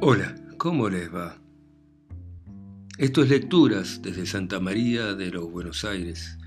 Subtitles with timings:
[0.00, 1.42] Hola, ¿cómo les va?
[2.98, 6.38] Esto es Lecturas desde Santa María de los Buenos Aires,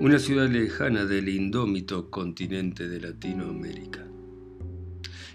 [0.00, 4.06] una ciudad lejana del indómito continente de Latinoamérica.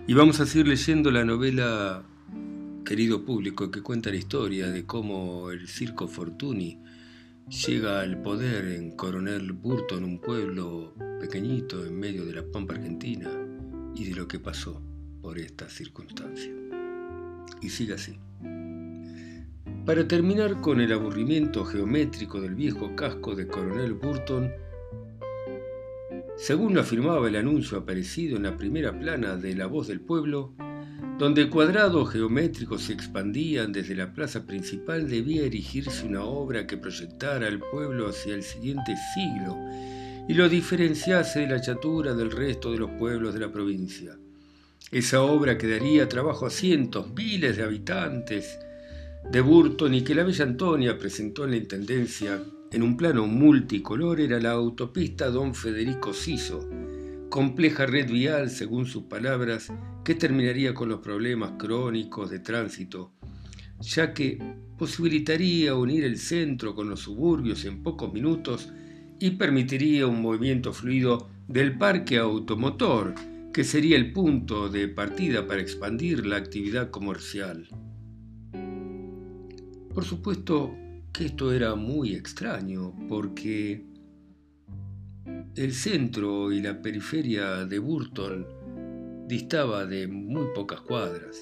[0.05, 2.03] Y vamos a seguir leyendo la novela
[2.85, 6.79] Querido Público que cuenta la historia de cómo el Circo Fortuny
[7.65, 13.31] llega al poder en Coronel Burton, un pueblo pequeñito en medio de la Pampa Argentina,
[13.95, 14.83] y de lo que pasó
[15.19, 16.64] por esta circunstancia
[17.61, 18.19] y sigue así.
[19.85, 24.51] Para terminar con el aburrimiento geométrico del viejo casco de Coronel Burton,
[26.37, 30.55] según lo afirmaba el anuncio aparecido en la primera plana de La Voz del Pueblo,
[31.17, 37.47] donde cuadrados geométricos se expandían desde la plaza principal, debía erigirse una obra que proyectara
[37.47, 39.55] al pueblo hacia el siguiente siglo
[40.27, 44.17] y lo diferenciase de la chatura del resto de los pueblos de la provincia.
[44.91, 48.59] Esa obra que daría trabajo a cientos, miles de habitantes
[49.31, 52.39] de Burton y que la Bella Antonia presentó en la Intendencia
[52.71, 56.69] en un plano multicolor era la autopista Don Federico Siso,
[57.29, 59.71] compleja red vial, según sus palabras,
[60.03, 63.13] que terminaría con los problemas crónicos de tránsito,
[63.79, 64.39] ya que
[64.77, 68.69] posibilitaría unir el centro con los suburbios en pocos minutos
[69.19, 73.15] y permitiría un movimiento fluido del parque automotor,
[73.55, 77.69] que sería el punto de partida para expandir la actividad comercial.
[79.93, 80.75] Por supuesto
[81.13, 83.85] que esto era muy extraño porque
[85.55, 88.45] el centro y la periferia de Burton
[89.25, 91.37] distaba de muy pocas cuadras.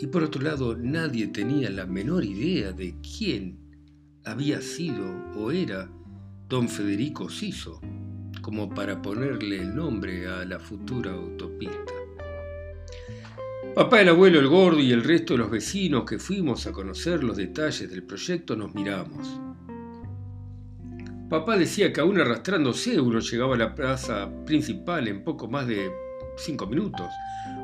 [0.00, 3.60] Y por otro lado, nadie tenía la menor idea de quién
[4.24, 5.04] había sido
[5.36, 5.88] o era
[6.48, 7.80] don Federico Siso
[8.46, 11.94] como para ponerle el nombre a la futura autopista.
[13.74, 17.24] Papá, el abuelo, el gordo y el resto de los vecinos que fuimos a conocer
[17.24, 19.40] los detalles del proyecto nos miramos.
[21.28, 25.90] Papá decía que aún arrastrándose uno llegaba a la plaza principal en poco más de
[26.36, 27.08] cinco minutos,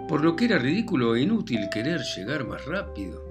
[0.09, 3.25] por lo que era ridículo e inútil querer llegar más rápido.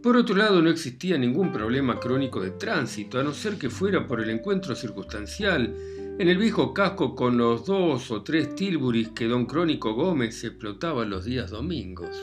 [0.00, 4.06] Por otro lado, no existía ningún problema crónico de tránsito, a no ser que fuera
[4.06, 5.74] por el encuentro circunstancial
[6.18, 11.04] en el viejo casco con los dos o tres tilburis que don Crónico Gómez explotaba
[11.04, 12.16] los días domingos.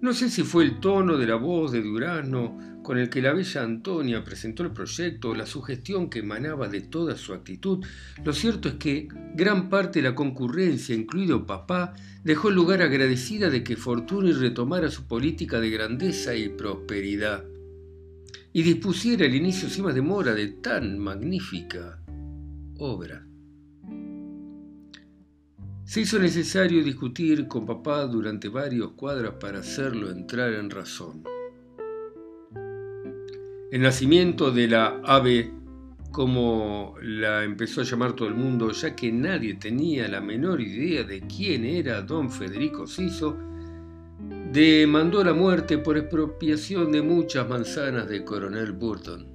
[0.00, 3.32] No sé si fue el tono de la voz de Durazno con el que la
[3.34, 7.84] bella Antonia presentó el proyecto o la sugestión que emanaba de toda su actitud.
[8.24, 13.62] Lo cierto es que gran parte de la concurrencia, incluido papá, dejó lugar agradecida de
[13.62, 17.44] que Fortuny retomara su política de grandeza y prosperidad
[18.52, 22.00] y dispusiera el inicio sin más demora de tan magnífica
[22.78, 23.26] obra.
[25.84, 31.24] Se hizo necesario discutir con papá durante varios cuadras para hacerlo entrar en razón.
[33.70, 35.52] El nacimiento de la ave,
[36.10, 41.04] como la empezó a llamar todo el mundo, ya que nadie tenía la menor idea
[41.04, 43.36] de quién era don Federico Siso,
[44.52, 49.28] demandó la muerte por expropiación de muchas manzanas de Coronel Burton.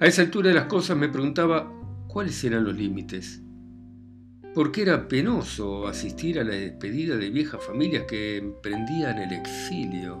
[0.00, 1.72] A esa altura de las cosas me preguntaba
[2.08, 3.42] cuáles eran los límites,
[4.54, 10.18] porque era penoso asistir a la despedida de viejas familias que emprendían el exilio.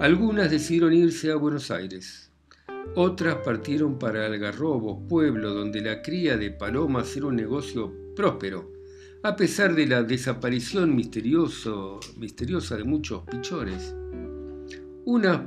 [0.00, 2.30] Algunas decidieron irse a Buenos Aires,
[2.94, 8.75] otras partieron para Algarrobo, pueblo donde la cría de palomas era un negocio próspero
[9.26, 13.92] a pesar de la desaparición misteriosa de muchos pichones.
[15.04, 15.40] Unas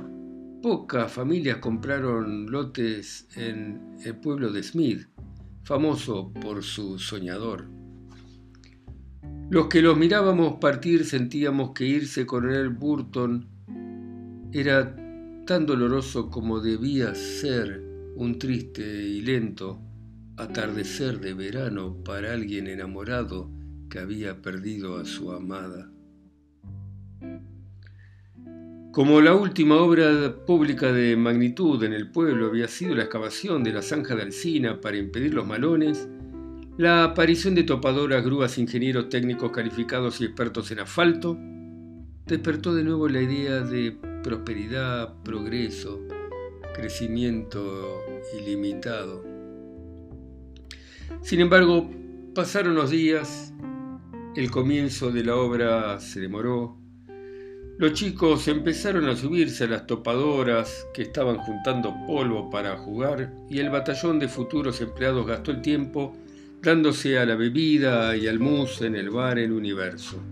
[0.60, 5.08] pocas familias compraron lotes en el pueblo de Smith,
[5.62, 7.70] famoso por su soñador.
[9.48, 13.48] Los que los mirábamos partir sentíamos que irse con el Burton
[14.52, 14.94] era
[15.46, 17.82] tan doloroso como debía ser
[18.14, 19.80] un triste y lento
[20.36, 23.58] atardecer de verano para alguien enamorado
[23.90, 25.90] que había perdido a su amada.
[28.92, 33.72] Como la última obra pública de magnitud en el pueblo había sido la excavación de
[33.72, 36.08] la zanja de Alcina para impedir los malones,
[36.76, 41.36] la aparición de topadoras, grúas, ingenieros técnicos calificados y expertos en asfalto
[42.26, 46.00] despertó de nuevo la idea de prosperidad, progreso,
[46.74, 48.00] crecimiento
[48.40, 49.24] ilimitado.
[51.22, 51.90] Sin embargo,
[52.34, 53.52] pasaron los días
[54.36, 56.76] el comienzo de la obra se demoró.
[57.78, 63.58] Los chicos empezaron a subirse a las topadoras que estaban juntando polvo para jugar y
[63.58, 66.14] el batallón de futuros empleados gastó el tiempo
[66.62, 70.22] dándose a la bebida y al mus en el bar El Universo.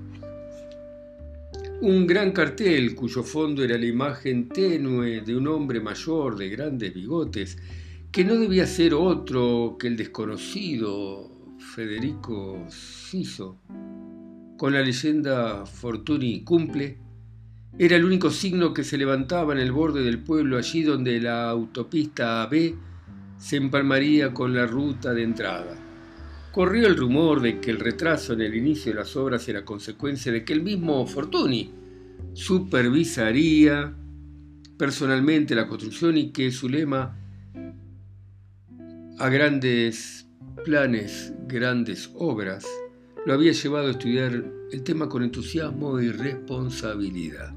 [1.80, 6.92] Un gran cartel cuyo fondo era la imagen tenue de un hombre mayor de grandes
[6.92, 7.56] bigotes,
[8.12, 13.58] que no debía ser otro que el desconocido Federico Siso,
[14.58, 16.98] con la leyenda Fortuny cumple,
[17.78, 21.48] era el único signo que se levantaba en el borde del pueblo, allí donde la
[21.48, 22.74] autopista AB
[23.38, 25.76] se empalmaría con la ruta de entrada.
[26.50, 30.32] Corrió el rumor de que el retraso en el inicio de las obras era consecuencia
[30.32, 31.70] de que el mismo Fortuny
[32.32, 33.94] supervisaría
[34.76, 37.16] personalmente la construcción y que su lema
[39.20, 40.28] a grandes
[40.64, 42.66] planes, grandes obras,
[43.28, 44.42] lo había llevado a estudiar
[44.72, 47.54] el tema con entusiasmo y responsabilidad.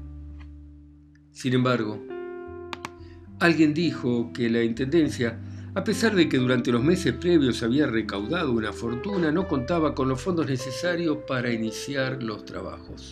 [1.30, 1.98] Sin embargo,
[3.40, 5.40] alguien dijo que la Intendencia,
[5.74, 10.10] a pesar de que durante los meses previos había recaudado una fortuna, no contaba con
[10.10, 13.10] los fondos necesarios para iniciar los trabajos.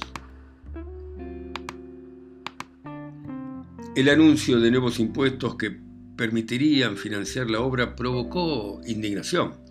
[3.97, 5.81] El anuncio de nuevos impuestos que
[6.15, 9.70] permitirían financiar la obra provocó indignación.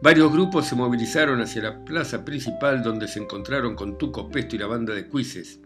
[0.00, 4.60] Varios grupos se movilizaron hacia la plaza principal donde se encontraron con Tuco Pesto y
[4.60, 5.60] la banda de cuises.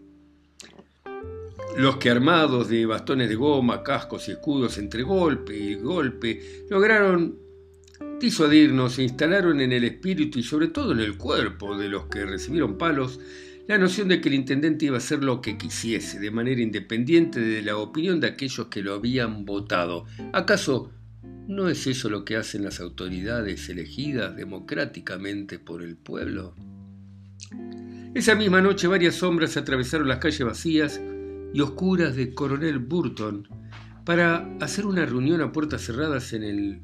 [1.77, 7.37] Los que armados de bastones de goma, cascos y escudos entre golpe y golpe lograron
[8.19, 12.25] disuadirnos e instalaron en el espíritu y sobre todo en el cuerpo de los que
[12.25, 13.19] recibieron palos
[13.67, 17.39] la noción de que el intendente iba a hacer lo que quisiese, de manera independiente
[17.39, 20.05] de la opinión de aquellos que lo habían votado.
[20.33, 20.91] ¿Acaso
[21.47, 26.55] no es eso lo que hacen las autoridades elegidas democráticamente por el pueblo?
[28.13, 31.01] Esa misma noche varias sombras atravesaron las calles vacías
[31.53, 33.47] y oscuras de Coronel Burton
[34.05, 36.81] para hacer una reunión a puertas cerradas en el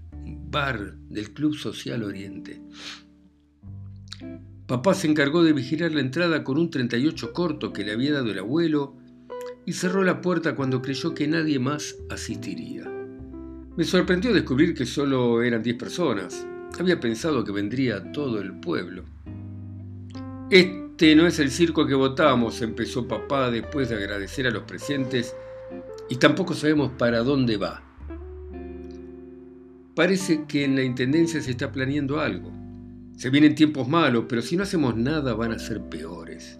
[0.50, 2.62] bar del Club Social Oriente.
[4.68, 8.32] Papá se encargó de vigilar la entrada con un 38 corto que le había dado
[8.32, 8.98] el abuelo
[9.66, 12.99] y cerró la puerta cuando creyó que nadie más asistiría.
[13.80, 16.46] Me sorprendió descubrir que solo eran 10 personas.
[16.78, 19.06] Había pensado que vendría todo el pueblo.
[20.50, 25.34] Este no es el circo que votamos, empezó papá después de agradecer a los presentes,
[26.10, 27.81] y tampoco sabemos para dónde va.
[29.96, 32.52] Parece que en la Intendencia se está planeando algo.
[33.16, 36.60] Se vienen tiempos malos, pero si no hacemos nada van a ser peores.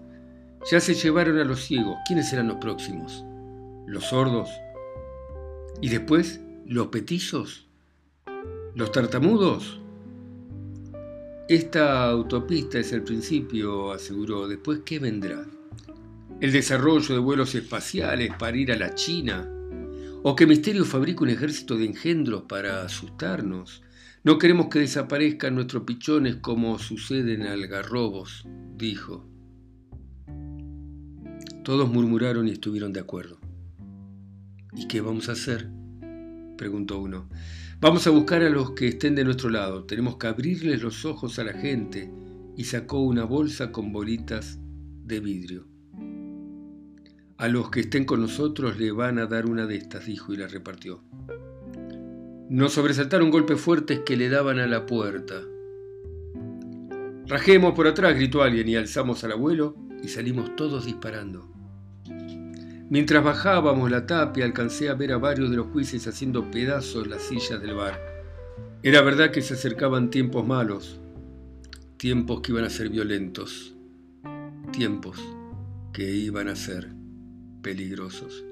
[0.72, 1.98] Ya se llevaron a los ciegos.
[2.08, 3.26] ¿Quiénes serán los próximos?
[3.88, 4.50] ¿Los sordos?
[5.82, 6.40] ¿Y después
[6.70, 7.66] los petizos?
[8.76, 9.82] ¿Los tartamudos?
[11.48, 14.48] Esta autopista es el principio, aseguró.
[14.48, 15.48] Después, ¿qué vendrá?
[16.40, 19.52] ¿El desarrollo de vuelos espaciales para ir a la China?
[20.22, 23.82] ¿O que Misterio fabrica un ejército de engendros para asustarnos?
[24.24, 28.46] No queremos que desaparezcan nuestros pichones como sucede en algarrobos,
[28.78, 29.26] dijo.
[31.64, 33.40] Todos murmuraron y estuvieron de acuerdo.
[34.76, 35.79] ¿Y qué vamos a hacer?
[36.60, 37.30] Preguntó uno.
[37.80, 39.86] Vamos a buscar a los que estén de nuestro lado.
[39.86, 42.12] Tenemos que abrirles los ojos a la gente.
[42.58, 44.60] Y sacó una bolsa con bolitas
[45.06, 45.66] de vidrio.
[47.38, 50.38] A los que estén con nosotros le van a dar una de estas, dijo y
[50.38, 51.02] la repartió.
[52.50, 55.42] Nos sobresaltaron golpes fuertes que le daban a la puerta.
[57.28, 61.59] Rajemos por atrás, gritó alguien y alzamos al abuelo y salimos todos disparando.
[62.90, 67.22] Mientras bajábamos la tapia alcancé a ver a varios de los jueces haciendo pedazos las
[67.22, 68.00] sillas del bar.
[68.82, 71.00] Era verdad que se acercaban tiempos malos,
[71.98, 73.76] tiempos que iban a ser violentos,
[74.72, 75.20] tiempos
[75.94, 76.90] que iban a ser
[77.62, 78.44] peligrosos.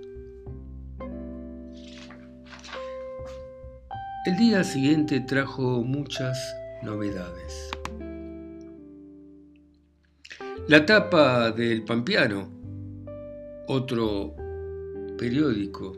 [4.28, 6.38] El día siguiente trajo muchas
[6.84, 7.72] novedades.
[10.68, 12.57] La tapa del Pampiano
[13.68, 14.34] otro
[15.18, 15.98] periódico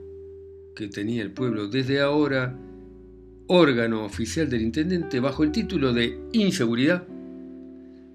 [0.76, 2.58] que tenía el pueblo desde ahora,
[3.48, 7.06] órgano oficial del intendente, bajo el título de Inseguridad,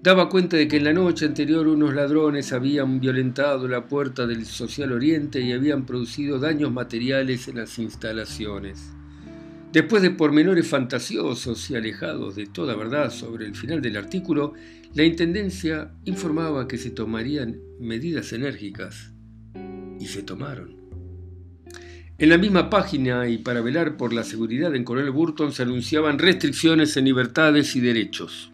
[0.01, 4.45] daba cuenta de que en la noche anterior unos ladrones habían violentado la puerta del
[4.45, 8.91] Social Oriente y habían producido daños materiales en las instalaciones.
[9.71, 14.53] Después de pormenores fantasiosos y alejados de toda verdad sobre el final del artículo,
[14.93, 19.14] la Intendencia informaba que se tomarían medidas enérgicas
[19.99, 20.75] y se tomaron.
[22.17, 26.17] En la misma página y para velar por la seguridad en Coronel Burton se anunciaban
[26.17, 28.51] restricciones en libertades y derechos.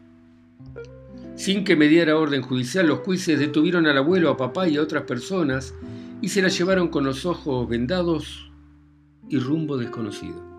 [1.35, 5.03] Sin que mediara orden judicial, los jueces detuvieron al abuelo, a papá y a otras
[5.03, 5.73] personas
[6.21, 8.51] y se la llevaron con los ojos vendados
[9.29, 10.51] y rumbo desconocido.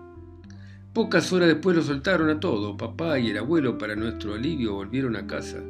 [0.93, 2.77] Pocas horas después lo soltaron a todo.
[2.77, 5.63] Papá y el abuelo, para nuestro alivio, volvieron a casa.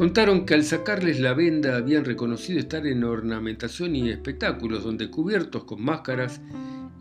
[0.00, 5.64] Contaron que al sacarles la venda habían reconocido estar en ornamentación y espectáculos, donde cubiertos
[5.64, 6.40] con máscaras,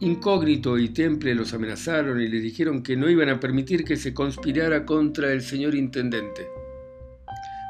[0.01, 4.13] incógnito y temple los amenazaron y les dijeron que no iban a permitir que se
[4.13, 6.50] conspirara contra el señor intendente.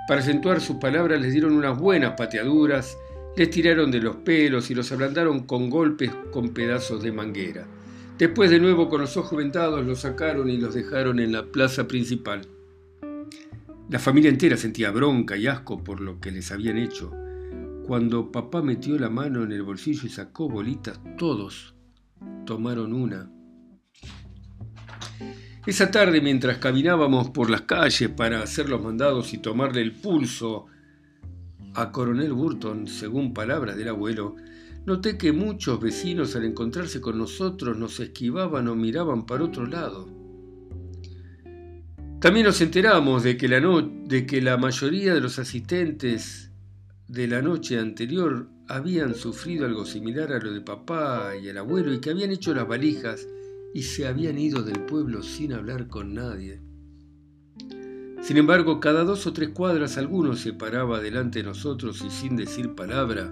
[0.08, 2.98] Para acentuar sus palabras les dieron unas buenas pateaduras,
[3.38, 7.68] les tiraron de los pelos y los ablandaron con golpes con pedazos de manguera.
[8.18, 11.88] Después de nuevo con los ojos vendados los sacaron y los dejaron en la plaza
[11.88, 12.48] principal.
[13.90, 17.12] La familia entera sentía bronca y asco por lo que les habían hecho.
[17.88, 21.76] Cuando papá metió la mano en el bolsillo y sacó bolitas, todos
[22.46, 23.32] tomaron una.
[25.66, 30.68] Esa tarde, mientras caminábamos por las calles para hacer los mandados y tomarle el pulso
[31.74, 34.36] a Coronel Burton, según palabras del abuelo,
[34.86, 40.19] Noté que muchos vecinos al encontrarse con nosotros nos esquivaban o miraban para otro lado.
[42.20, 46.52] También nos enteramos de que la, de que la mayoría de los asistentes
[47.08, 51.94] de la noche anterior habían sufrido algo similar a lo de papá y el abuelo
[51.94, 53.26] y que habían hecho las valijas
[53.74, 56.60] y se habían ido del pueblo sin hablar con nadie.
[58.22, 62.36] Sin embargo, cada dos o tres cuadras alguno se paraba delante de nosotros y sin
[62.36, 63.32] decir palabra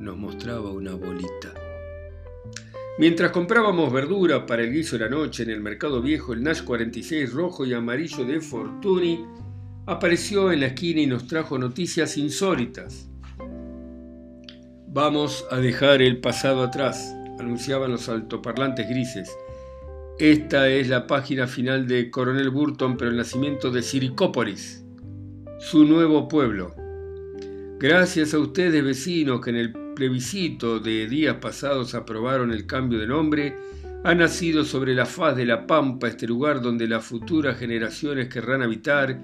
[0.00, 1.65] nos mostraba una bolita.
[2.98, 6.62] Mientras comprábamos verdura para el guiso de la noche en el mercado viejo, el Nash
[6.62, 9.22] 46 rojo y amarillo de Fortuny
[9.84, 13.10] apareció en la esquina y nos trajo noticias insólitas.
[14.88, 19.30] Vamos a dejar el pasado atrás, anunciaban los altoparlantes grises.
[20.18, 24.82] Esta es la página final de Coronel Burton, pero el nacimiento de Siricópolis,
[25.58, 26.74] su nuevo pueblo.
[27.78, 33.08] Gracias a ustedes vecinos que en el plebiscito de días pasados aprobaron el cambio de
[33.08, 33.56] nombre,
[34.04, 38.62] ha nacido sobre la faz de la pampa este lugar donde las futuras generaciones querrán
[38.62, 39.18] habitar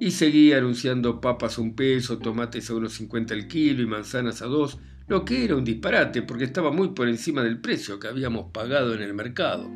[0.00, 4.42] y seguía anunciando papas a un peso, tomates a unos 50 el kilo y manzanas
[4.42, 8.08] a dos, lo que era un disparate porque estaba muy por encima del precio que
[8.08, 9.70] habíamos pagado en el mercado.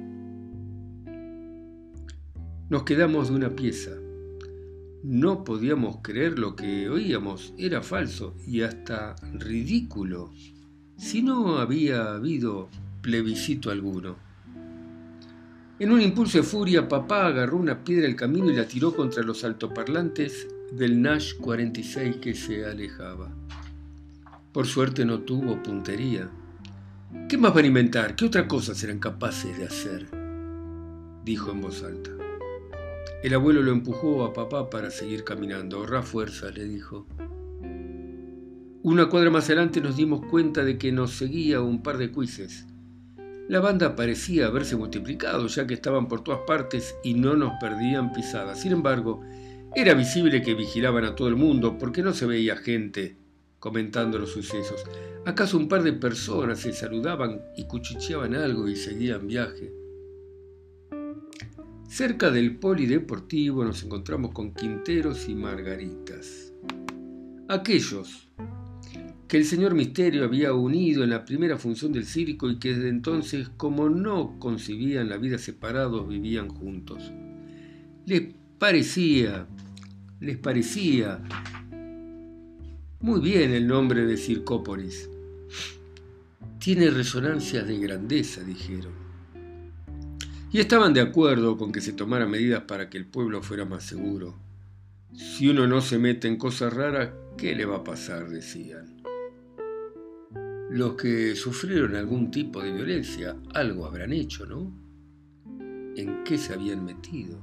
[2.70, 3.92] Nos quedamos de una pieza.
[5.02, 10.32] No podíamos creer lo que oíamos, era falso y hasta ridículo,
[10.96, 12.68] si no había habido
[13.00, 14.16] plebiscito alguno.
[15.78, 19.22] En un impulso de furia, papá agarró una piedra del camino y la tiró contra
[19.22, 23.30] los altoparlantes del Nash 46 que se alejaba.
[24.52, 26.28] Por suerte no tuvo puntería.
[27.28, 28.16] ¿Qué más van a inventar?
[28.16, 30.08] ¿Qué otra cosa serán capaces de hacer?
[31.24, 32.17] dijo en voz alta.
[33.20, 35.78] El abuelo lo empujó a papá para seguir caminando.
[35.78, 37.06] Ahorra fuerza, le dijo.
[38.84, 42.66] Una cuadra más adelante nos dimos cuenta de que nos seguía un par de cuises.
[43.48, 48.12] La banda parecía haberse multiplicado, ya que estaban por todas partes y no nos perdían
[48.12, 48.60] pisadas.
[48.60, 49.20] Sin embargo,
[49.74, 53.16] era visible que vigilaban a todo el mundo porque no se veía gente
[53.58, 54.84] comentando los sucesos.
[55.26, 59.77] ¿Acaso un par de personas se saludaban y cuchicheaban algo y seguían viaje?
[61.88, 66.52] Cerca del polideportivo nos encontramos con Quinteros y Margaritas.
[67.48, 68.28] Aquellos
[69.26, 72.90] que el señor Misterio había unido en la primera función del circo y que desde
[72.90, 77.10] entonces, como no concibían la vida separados, vivían juntos.
[78.04, 79.46] Les parecía,
[80.20, 81.22] les parecía
[83.00, 85.08] muy bien el nombre de Circópolis.
[86.58, 89.07] Tiene resonancias de grandeza, dijeron
[90.50, 93.84] y estaban de acuerdo con que se tomaran medidas para que el pueblo fuera más
[93.84, 94.34] seguro.
[95.12, 98.28] Si uno no se mete en cosas raras, ¿qué le va a pasar?
[98.28, 99.02] decían.
[100.70, 104.72] Los que sufrieron algún tipo de violencia algo habrán hecho, ¿no?
[105.96, 107.40] ¿En qué se habían metido?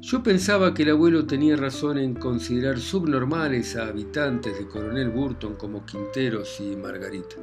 [0.00, 5.56] Yo pensaba que el abuelo tenía razón en considerar subnormales a habitantes de Coronel Burton
[5.56, 7.36] como Quinteros y Margarita.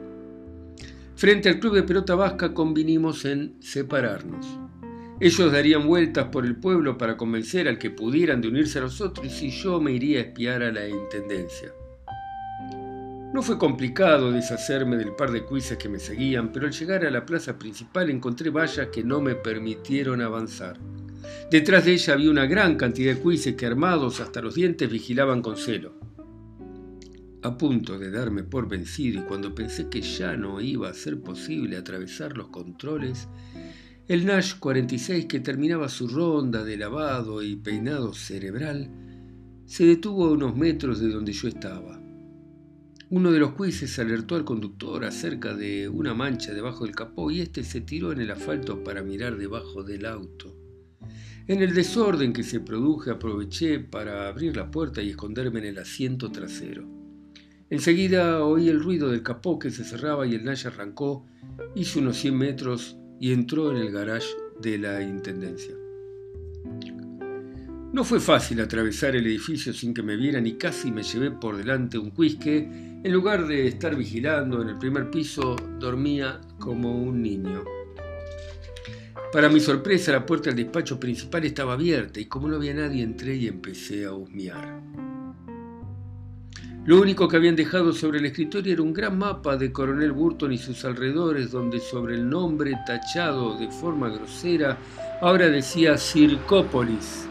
[1.24, 4.46] Frente al club de pelota vasca convinimos en separarnos.
[5.22, 9.42] Ellos darían vueltas por el pueblo para convencer al que pudieran de unirse a nosotros
[9.42, 11.72] y yo me iría a espiar a la intendencia.
[13.34, 17.10] No fue complicado deshacerme del par de cuises que me seguían, pero al llegar a
[17.10, 20.78] la plaza principal encontré vallas que no me permitieron avanzar.
[21.50, 25.42] Detrás de ella había una gran cantidad de cuises que armados hasta los dientes vigilaban
[25.42, 26.03] con celo
[27.44, 31.20] a punto de darme por vencido y cuando pensé que ya no iba a ser
[31.20, 33.28] posible atravesar los controles,
[34.08, 38.90] el Nash 46 que terminaba su ronda de lavado y peinado cerebral
[39.66, 42.02] se detuvo a unos metros de donde yo estaba.
[43.10, 47.42] Uno de los jueces alertó al conductor acerca de una mancha debajo del capó y
[47.42, 50.56] éste se tiró en el asfalto para mirar debajo del auto.
[51.46, 55.78] En el desorden que se produjo aproveché para abrir la puerta y esconderme en el
[55.78, 57.03] asiento trasero.
[57.74, 61.26] Enseguida oí el ruido del capó que se cerraba y el Nash arrancó,
[61.74, 64.28] hizo unos 100 metros y entró en el garage
[64.62, 65.74] de la Intendencia.
[67.92, 71.58] No fue fácil atravesar el edificio sin que me vieran y casi me llevé por
[71.58, 72.60] delante un quisque.
[73.04, 77.64] En lugar de estar vigilando en el primer piso, dormía como un niño.
[79.32, 83.02] Para mi sorpresa, la puerta del despacho principal estaba abierta y como no había nadie
[83.02, 85.03] entré y empecé a husmear.
[86.86, 90.52] Lo único que habían dejado sobre el escritorio era un gran mapa de Coronel Burton
[90.52, 94.78] y sus alrededores, donde sobre el nombre tachado de forma grosera
[95.22, 97.26] ahora decía Circópolis.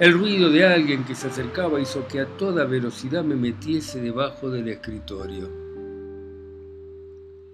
[0.00, 4.50] El ruido de alguien que se acercaba hizo que a toda velocidad me metiese debajo
[4.50, 5.48] del escritorio.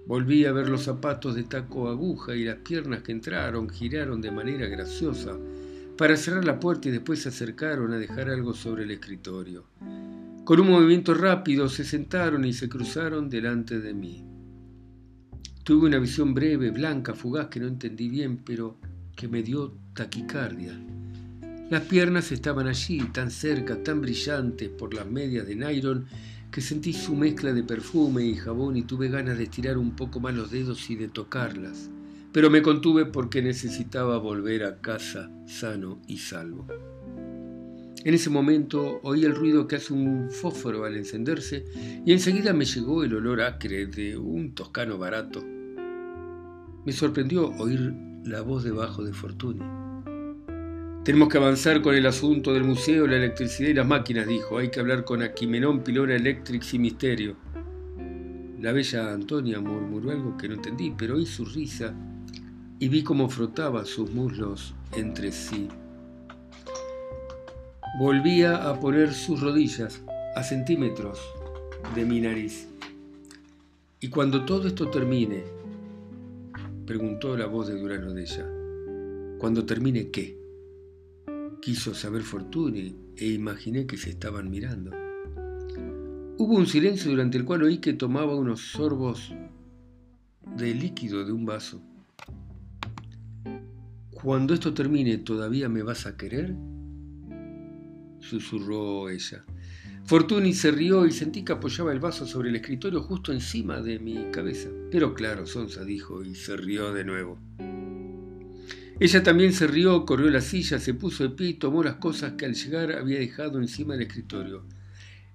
[0.06, 4.30] Volví a ver los zapatos de taco aguja y las piernas que entraron giraron de
[4.30, 5.37] manera graciosa
[5.99, 9.64] para cerrar la puerta y después se acercaron a dejar algo sobre el escritorio.
[10.48, 14.24] Con un movimiento rápido se sentaron y se cruzaron delante de mí.
[15.62, 18.78] Tuve una visión breve, blanca, fugaz, que no entendí bien, pero
[19.14, 20.72] que me dio taquicardia.
[21.68, 26.06] Las piernas estaban allí, tan cerca, tan brillantes por las medias de nylon,
[26.50, 30.18] que sentí su mezcla de perfume y jabón y tuve ganas de estirar un poco
[30.18, 31.90] más los dedos y de tocarlas.
[32.32, 36.66] Pero me contuve porque necesitaba volver a casa sano y salvo.
[38.04, 41.64] En ese momento oí el ruido que hace un fósforo al encenderse
[42.06, 45.44] y enseguida me llegó el olor acre de un toscano barato.
[46.84, 47.92] Me sorprendió oír
[48.24, 49.60] la voz debajo de Fortuny.
[51.04, 54.58] Tenemos que avanzar con el asunto del museo, la electricidad y las máquinas, dijo.
[54.58, 57.36] Hay que hablar con Aquimenón, Pilora Electrics y Misterio.
[58.60, 61.94] La bella Antonia murmuró algo que no entendí, pero oí su risa
[62.78, 65.68] y vi cómo frotaba sus muslos entre sí.
[67.96, 70.03] Volvía a poner sus rodillas
[70.37, 71.18] a centímetros
[71.94, 72.68] de mi nariz.
[73.98, 75.42] Y cuando todo esto termine,
[76.87, 78.46] preguntó la voz de Durano de ella,
[79.38, 80.38] ¿cuando termine qué?
[81.61, 84.92] Quiso saber Fortuny e imaginé que se estaban mirando.
[86.37, 89.35] Hubo un silencio durante el cual oí que tomaba unos sorbos
[90.57, 91.81] de líquido de un vaso.
[94.12, 96.55] Cuando esto termine, ¿todavía me vas a querer?
[98.28, 99.44] Susurró ella.
[100.04, 103.98] Fortuny se rió y sentí que apoyaba el vaso sobre el escritorio justo encima de
[103.98, 104.70] mi cabeza.
[104.90, 107.38] Pero claro, Sonsa dijo y se rió de nuevo.
[109.00, 112.32] Ella también se rió, corrió la silla, se puso de pie y tomó las cosas
[112.32, 114.64] que al llegar había dejado encima del escritorio.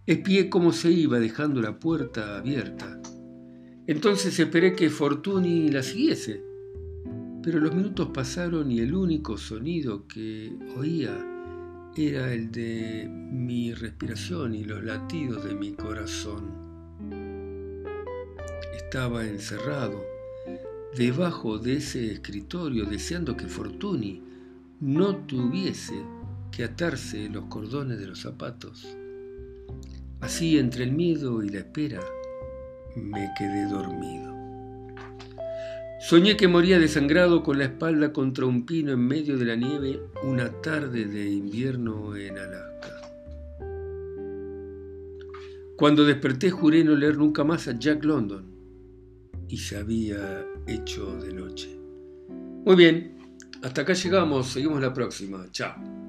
[0.06, 3.00] Espié cómo se iba dejando la puerta abierta.
[3.88, 6.42] Entonces esperé que Fortuny la siguiese.
[7.44, 11.33] Pero los minutos pasaron y el único sonido que oía
[11.96, 16.64] era el de mi respiración y los latidos de mi corazón.
[18.76, 20.04] Estaba encerrado
[20.96, 24.24] debajo de ese escritorio deseando que Fortuny
[24.80, 25.94] no tuviese
[26.52, 28.88] que atarse los cordones de los zapatos.
[30.20, 32.00] Así, entre el miedo y la espera,
[32.96, 34.33] me quedé dormido.
[36.04, 40.02] Soñé que moría desangrado con la espalda contra un pino en medio de la nieve
[40.24, 43.02] una tarde de invierno en Alaska.
[45.78, 48.46] Cuando desperté juré no leer nunca más a Jack London
[49.48, 51.70] y se había hecho de noche.
[52.66, 53.18] Muy bien,
[53.62, 55.48] hasta acá llegamos, seguimos la próxima.
[55.52, 56.03] Chao.